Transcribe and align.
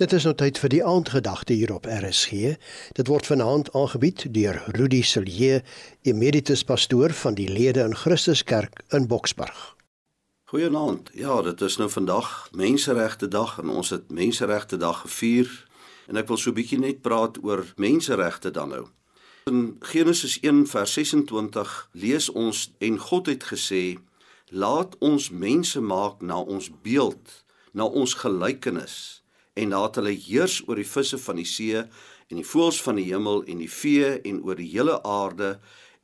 Dit 0.00 0.14
is 0.16 0.24
nou 0.24 0.32
tyd 0.32 0.56
vir 0.56 0.72
die 0.72 0.80
aandgedagte 0.80 1.52
hier 1.52 1.74
op 1.74 1.84
RSG. 1.84 2.54
Dit 2.96 3.10
word 3.12 3.26
vanaand 3.28 3.68
aangebied 3.76 4.22
deur 4.32 4.56
Rudy 4.72 5.02
Silje, 5.04 5.58
emeritus 6.08 6.62
pastoor 6.64 7.12
van 7.12 7.36
die 7.36 7.50
Lede 7.52 7.84
in 7.84 7.92
Christuskerk 7.92 8.80
in 8.96 9.10
Boksburg. 9.12 9.58
Goeienaand. 10.48 11.12
Ja, 11.12 11.42
dit 11.42 11.60
is 11.60 11.76
nou 11.76 11.90
vandag 11.92 12.48
Menseregte 12.56 13.28
Dag 13.28 13.58
en 13.60 13.68
ons 13.68 13.92
het 13.92 14.08
Menseregte 14.08 14.80
Dag 14.80 15.04
gevier 15.04 15.52
en 16.08 16.16
ek 16.16 16.32
wil 16.32 16.40
so 16.40 16.48
'n 16.48 16.56
bietjie 16.56 16.80
net 16.80 17.04
praat 17.04 17.36
oor 17.44 17.68
menseregte 17.76 18.50
dan 18.50 18.68
nou. 18.68 18.86
In 19.52 19.76
Genesis 19.80 20.40
1 20.40 20.66
vers 20.66 20.92
26 20.92 21.88
lees 21.92 22.32
ons 22.32 22.72
en 22.78 22.98
God 22.98 23.26
het 23.26 23.44
gesê: 23.52 24.00
"Laat 24.48 24.96
ons 24.98 25.30
mense 25.30 25.80
maak 25.80 26.22
na 26.22 26.40
ons 26.40 26.70
beeld, 26.82 27.44
na 27.72 27.84
ons 27.84 28.14
gelykenis." 28.14 29.20
En 29.60 29.74
laat 29.76 29.98
hulle 30.00 30.14
heers 30.16 30.60
oor 30.66 30.80
die 30.80 30.88
visse 30.88 31.18
van 31.20 31.40
die 31.40 31.48
see 31.48 31.84
en 32.30 32.38
die 32.38 32.46
voëls 32.46 32.80
van 32.84 33.00
die 33.00 33.08
hemel 33.10 33.42
en 33.50 33.60
die 33.60 33.70
vee 33.70 34.14
en 34.24 34.42
oor 34.46 34.58
die 34.60 34.70
hele 34.72 35.00
aarde 35.06 35.56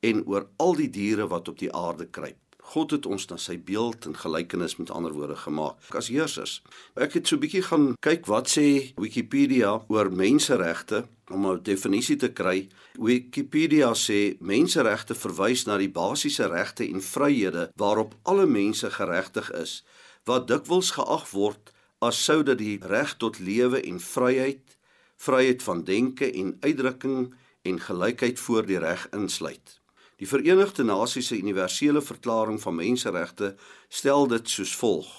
en 0.05 0.25
oor 0.29 0.49
al 0.61 0.77
die 0.77 0.91
diere 0.93 1.25
wat 1.31 1.49
op 1.49 1.57
die 1.59 1.71
aarde 1.73 2.05
kruip. 2.05 2.37
God 2.67 2.91
het 2.91 3.05
ons 3.07 3.23
na 3.29 3.37
sy 3.39 3.55
beeld 3.63 4.05
en 4.09 4.17
gelykenis 4.19 4.75
met 4.75 4.89
ander 4.91 5.13
woorde 5.15 5.37
gemaak 5.39 5.95
as 5.95 6.09
heersers. 6.11 6.59
Ek 6.99 7.15
het 7.15 7.27
so 7.27 7.35
'n 7.35 7.39
bietjie 7.39 7.63
gaan 7.63 7.95
kyk 8.01 8.27
wat 8.27 8.47
sê 8.51 8.91
Wikipedia 8.97 9.85
oor 9.87 10.11
menseregte 10.11 11.07
om 11.31 11.47
'n 11.47 11.63
definisie 11.63 12.17
te 12.17 12.29
kry. 12.29 12.67
Wikipedia 12.99 13.93
sê 13.93 14.35
menseregte 14.39 15.15
verwys 15.15 15.65
na 15.65 15.77
die 15.77 15.89
basiese 15.89 16.47
regte 16.47 16.83
en 16.83 17.01
vryhede 17.01 17.71
waarop 17.75 18.15
alle 18.23 18.45
mense 18.45 18.89
geregtig 18.91 19.51
is 19.51 19.83
wat 20.25 20.47
dikwels 20.47 20.91
geag 20.91 21.31
word 21.31 21.71
as 21.99 22.19
sou 22.23 22.43
dit 22.45 22.59
die 22.59 22.77
reg 22.85 23.15
tot 23.17 23.39
lewe 23.41 23.81
en 23.81 23.99
vryheid, 23.99 24.77
vryheid 25.17 25.63
van 25.65 25.83
denke 25.83 26.29
en 26.29 26.53
uitdrukking 26.61 27.33
en 27.65 27.79
gelykheid 27.81 28.39
voor 28.39 28.67
die 28.69 28.77
reg 28.79 29.07
insluit. 29.17 29.79
Die 30.17 30.27
Verenigde 30.29 30.83
Nasies 30.83 31.27
se 31.29 31.37
universele 31.37 32.01
verklaring 32.01 32.61
van 32.61 32.77
menseregte 32.77 33.55
stel 33.89 34.27
dit 34.27 34.49
soos 34.49 34.75
volg: 34.77 35.09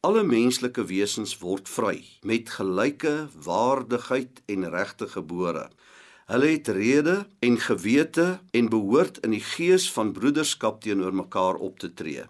Alle 0.00 0.24
menslike 0.24 0.84
wesens 0.88 1.38
word 1.40 1.68
vry 1.68 2.00
met 2.22 2.50
gelyke 2.50 3.28
waardigheid 3.44 4.42
en 4.46 4.68
regte 4.72 5.08
gebore. 5.08 5.68
Hulle 6.32 6.52
het 6.52 6.68
rede 6.68 7.16
en 7.40 7.58
gewete 7.60 8.40
en 8.50 8.68
behoort 8.72 9.18
in 9.24 9.36
die 9.36 9.44
gees 9.44 9.90
van 9.92 10.12
broederskap 10.16 10.80
teenoor 10.80 11.14
mekaar 11.14 11.54
op 11.54 11.78
te 11.78 11.92
tree. 11.94 12.24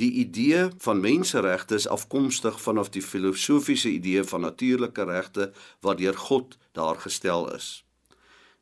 Die 0.00 0.12
idee 0.12 0.68
van 0.78 1.00
menseregte 1.00 1.74
is 1.74 1.88
afkomstig 1.88 2.60
vanaf 2.62 2.88
die 2.88 3.02
filosofiese 3.02 3.90
idee 3.90 4.24
van 4.24 4.40
natuurlike 4.40 5.04
regte 5.04 5.52
wat 5.80 5.98
deur 5.98 6.16
God 6.16 6.56
daar 6.72 6.96
gestel 6.96 7.50
is. 7.54 7.84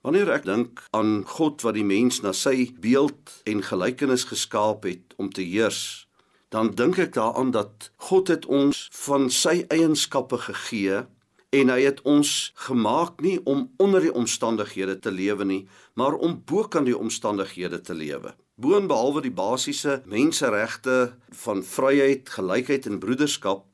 Wanneer 0.00 0.30
ek 0.32 0.44
dink 0.48 0.82
aan 0.96 1.22
God 1.28 1.62
wat 1.62 1.76
die 1.76 1.84
mens 1.84 2.22
na 2.24 2.32
sy 2.32 2.72
beeld 2.80 3.34
en 3.44 3.62
gelykenis 3.62 4.24
geskaap 4.32 4.88
het 4.88 5.14
om 5.20 5.30
te 5.30 5.44
heers, 5.44 6.08
dan 6.50 6.72
dink 6.74 6.98
ek 6.98 7.14
daaraan 7.14 7.52
dat 7.54 7.90
God 8.08 8.32
het 8.32 8.46
ons 8.46 8.88
van 9.04 9.28
sy 9.30 9.60
eienskappe 9.68 10.40
gegee 10.48 11.04
en 11.50 11.68
hy 11.68 11.80
het 11.82 12.02
ons 12.02 12.52
gemaak 12.66 13.20
nie 13.20 13.38
om 13.44 13.70
onder 13.78 14.00
die 14.00 14.14
omstandighede 14.14 14.98
te 14.98 15.10
lewe 15.10 15.44
nie, 15.44 15.68
maar 15.94 16.14
om 16.14 16.42
bo 16.46 16.68
kan 16.68 16.84
die 16.84 16.96
omstandighede 16.96 17.80
te 17.80 17.94
lewe 17.94 18.34
boonbehalwe 18.60 19.22
die 19.24 19.32
basiese 19.32 20.00
menseregte 20.10 21.14
van 21.44 21.62
vryheid, 21.64 22.28
gelykheid 22.28 22.86
en 22.90 23.00
broederskap, 23.00 23.64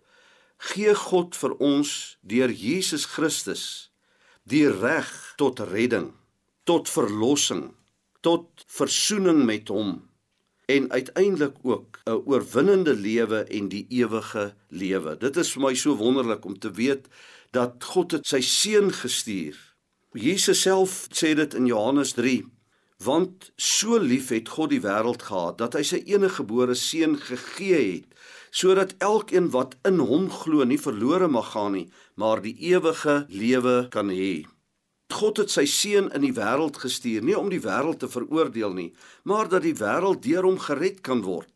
gee 0.71 0.95
God 0.97 1.37
vir 1.37 1.57
ons 1.63 1.91
deur 2.23 2.53
Jesus 2.53 3.07
Christus 3.17 3.65
die 4.47 4.67
reg 4.71 5.11
tot 5.41 5.61
redding, 5.73 6.13
tot 6.71 6.91
verlossing, 6.91 7.73
tot 8.23 8.63
verzoening 8.71 9.43
met 9.49 9.73
hom 9.75 9.99
en 10.71 10.87
uiteindelik 10.91 11.59
ook 11.63 11.99
'n 12.07 12.23
oorwinnende 12.27 12.95
lewe 12.95 13.43
en 13.45 13.69
die 13.69 13.87
ewige 13.91 14.55
lewe. 14.69 15.17
Dit 15.19 15.37
is 15.37 15.53
vir 15.53 15.63
my 15.63 15.75
so 15.75 15.95
wonderlik 15.97 16.45
om 16.45 16.59
te 16.59 16.71
weet 16.71 17.07
dat 17.57 17.85
God 17.93 18.13
het 18.19 18.29
sy 18.29 18.43
seun 18.45 18.93
gestuur. 18.93 19.57
Jesus 20.17 20.63
self 20.65 21.07
sê 21.13 21.33
dit 21.37 21.55
in 21.57 21.67
Johannes 21.69 22.15
Want 23.05 23.53
so 23.57 23.99
lief 24.01 24.31
het 24.33 24.49
God 24.49 24.71
die 24.73 24.81
wêreld 24.81 25.23
gehad 25.29 25.59
dat 25.61 25.75
hy 25.77 25.83
sy 25.85 25.99
enige 26.09 26.41
gebore 26.41 26.75
seun 26.75 27.17
gegee 27.21 27.81
het 27.93 28.13
sodat 28.57 28.95
elkeen 29.05 29.51
wat 29.53 29.75
in 29.85 29.99
hom 30.01 30.31
glo 30.33 30.65
nie 30.65 30.81
verlore 30.81 31.29
mag 31.29 31.51
gaan 31.53 31.75
nie, 31.77 31.91
maar 32.17 32.41
die 32.41 32.55
ewige 32.73 33.27
lewe 33.29 33.89
kan 33.93 34.09
hê. 34.09 34.47
God 35.13 35.43
het 35.43 35.53
sy 35.53 35.67
seun 35.69 36.09
in 36.17 36.25
die 36.25 36.33
wêreld 36.33 36.81
gestuur 36.81 37.21
nie 37.21 37.37
om 37.37 37.51
die 37.53 37.61
wêreld 37.61 38.01
te 38.01 38.09
veroordeel 38.09 38.73
nie, 38.73 38.89
maar 39.29 39.51
dat 39.53 39.67
die 39.67 39.77
wêreld 39.77 40.25
deur 40.25 40.49
hom 40.49 40.57
gered 40.57 41.03
kan 41.05 41.21
word. 41.27 41.53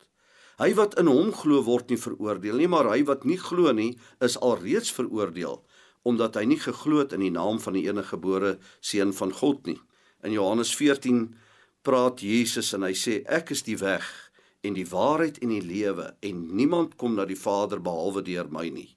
Hy 0.61 0.75
wat 0.77 0.99
in 1.01 1.09
hom 1.09 1.33
glo 1.33 1.65
word 1.65 1.89
nie 1.89 1.97
veroordeel 1.97 2.61
nie, 2.61 2.69
maar 2.69 2.93
hy 2.93 3.01
wat 3.09 3.25
nie 3.25 3.41
glo 3.41 3.73
nie, 3.73 3.95
is 4.21 4.37
alreeds 4.37 4.93
veroordeel 4.93 5.63
omdat 6.03 6.39
hy 6.39 6.47
nie 6.49 6.61
geglo 6.61 7.03
het 7.03 7.13
in 7.17 7.25
die 7.25 7.35
naam 7.35 7.61
van 7.61 7.77
die 7.77 7.87
enige 7.89 8.17
gebore 8.17 8.57
seun 8.81 9.13
van 9.17 9.33
God 9.37 9.67
nie. 9.69 9.79
In 10.25 10.33
Johannes 10.33 10.73
14 10.77 11.27
praat 11.83 12.21
Jesus 12.25 12.73
en 12.77 12.85
hy 12.85 12.95
sê 12.97 13.21
ek 13.29 13.53
is 13.57 13.65
die 13.67 13.79
weg 13.81 14.07
en 14.65 14.77
die 14.77 14.89
waarheid 14.89 15.41
en 15.45 15.53
die 15.55 15.65
lewe 15.65 16.11
en 16.27 16.49
niemand 16.57 16.97
kom 17.01 17.17
na 17.17 17.27
die 17.29 17.39
Vader 17.39 17.81
behalwe 17.85 18.25
deur 18.25 18.49
my 18.53 18.69
nie. 18.73 18.91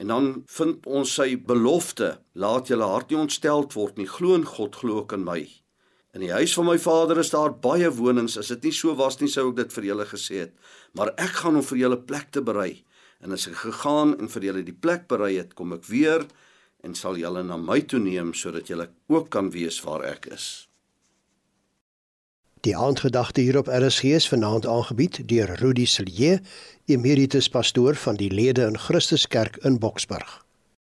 En 0.00 0.08
dan 0.08 0.28
vind 0.48 0.86
ons 0.88 1.10
sy 1.18 1.34
belofte, 1.36 2.16
laat 2.32 2.70
julle 2.72 2.88
hart 2.88 3.12
nie 3.12 3.20
ontsteld 3.20 3.74
word 3.76 4.00
nie, 4.00 4.08
glo 4.08 4.38
in 4.38 4.46
God, 4.48 4.78
glo 4.80 5.02
ook 5.02 5.12
in 5.18 5.26
my. 5.26 5.42
In 6.16 6.24
die 6.24 6.32
huis 6.32 6.54
van 6.56 6.66
my 6.68 6.78
Vader 6.80 7.20
is 7.20 7.32
daar 7.32 7.52
baie 7.64 7.88
wonings, 7.92 8.38
as 8.40 8.50
dit 8.54 8.68
nie 8.68 8.74
so 8.76 8.96
was 8.96 9.20
nie 9.20 9.30
sou 9.32 9.50
ek 9.50 9.60
dit 9.60 9.76
vir 9.76 9.88
julle 9.92 10.08
gesê 10.08 10.40
het, 10.46 10.56
maar 10.96 11.12
ek 11.20 11.38
gaan 11.42 11.60
om 11.60 11.64
vir 11.64 11.84
julle 11.84 12.00
plek 12.08 12.32
te 12.32 12.42
berei. 12.44 12.82
En 13.22 13.32
as 13.32 13.46
ek 13.46 13.60
gegaan 13.62 14.16
en 14.18 14.28
vir 14.28 14.48
julle 14.48 14.64
die 14.66 14.74
plek 14.74 15.06
berei 15.10 15.36
het, 15.38 15.54
kom 15.54 15.72
ek 15.76 15.86
weer 15.86 16.26
en 16.82 16.96
sal 16.98 17.16
julle 17.20 17.44
na 17.46 17.56
my 17.56 17.78
toe 17.86 18.02
neem 18.02 18.34
sodat 18.34 18.68
julle 18.70 18.88
ook 19.06 19.30
kan 19.30 19.50
weet 19.54 19.78
waar 19.86 20.02
ek 20.08 20.26
is. 20.34 20.46
Die 22.62 22.76
aandgedagte 22.78 23.42
hier 23.42 23.58
op 23.58 23.66
RSG 23.66 24.14
is 24.18 24.28
vanaand 24.30 24.66
aangebied 24.70 25.22
deur 25.26 25.50
Rudy 25.58 25.86
Silje, 25.86 26.40
emeritus 26.86 27.48
pastoor 27.50 27.98
van 27.98 28.18
die 28.20 28.30
Lede 28.30 28.66
in 28.70 28.78
Christuskerk 28.78 29.56
in 29.66 29.78
Boksburg. 29.82 30.42